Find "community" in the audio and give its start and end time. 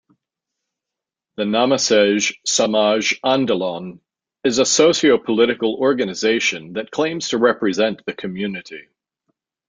8.13-8.87